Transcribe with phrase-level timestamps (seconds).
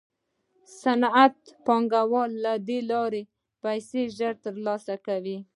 [0.81, 3.21] صنعتي پانګوال له دې لارې
[3.63, 5.37] پیسې ژر ترلاسه کوي